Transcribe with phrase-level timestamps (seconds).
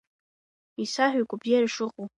[0.83, 2.07] Исаҳәа игәабзиара шыҟоу!